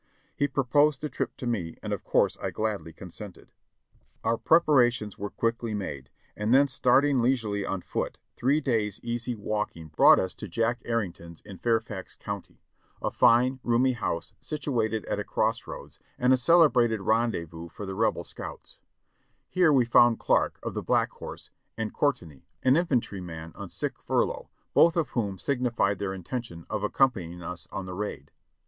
[0.35, 3.51] He proposed the trip to me and of course I gladly consented.
[4.23, 9.89] Our preparations were quickly made, and then starting leisurely on foot, three days' easy walking
[9.89, 12.63] brought us to Jack Arrington's in Fairfax County;
[12.99, 17.93] a fine, roomy house situated at a cross roads, and a celebrated rendezvous for the
[17.93, 18.77] Rebel scouts.
[18.77, 21.93] 6l2 JOHNNY REB AND BILLY YANK Here we found Clarke, of the Black Horse, and
[21.93, 27.43] Courtenay, an infantryman on sick furlough, both of whom signified their inten tion of accompanying
[27.43, 28.31] us on the raid.